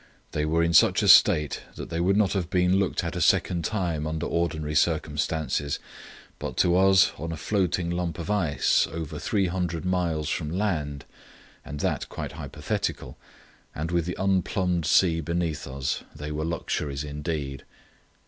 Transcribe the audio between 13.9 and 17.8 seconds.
with the unplumbed sea beneath us, they were luxuries indeed.